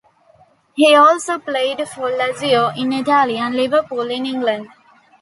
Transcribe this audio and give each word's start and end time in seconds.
He 0.73 0.95
also 0.95 1.37
played 1.37 1.87
for 1.87 2.09
Lazio 2.09 2.75
in 2.75 2.91
Italy 2.91 3.37
and 3.37 3.53
Liverpool 3.53 4.09
in 4.09 4.25
England. 4.25 4.67